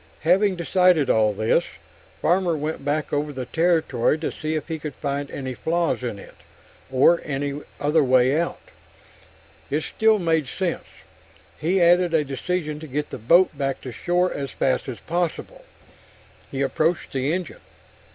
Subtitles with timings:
[0.21, 1.63] Having decided all this,
[2.23, 6.17] Farmer went back over the territory to see if he could find any flaws in
[6.17, 6.33] it
[6.91, 8.59] or any other way out.
[9.69, 10.85] It still made sense,
[11.61, 14.97] and he added a decision to get the boat back to shore as fast as
[15.01, 15.65] possible.
[16.49, 17.61] He approached the engine.